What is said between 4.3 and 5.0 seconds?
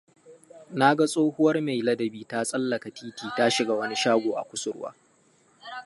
a kusurwa.